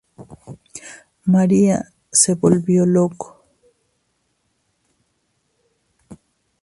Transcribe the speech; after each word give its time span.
María 1.25 1.91
se 2.11 2.33
volvió 2.33 2.87
loco. 2.87 3.45